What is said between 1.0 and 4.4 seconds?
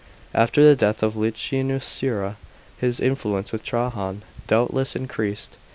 of Licinius Sura, his influence with Trajan